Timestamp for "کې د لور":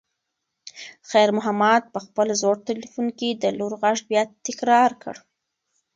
3.19-3.73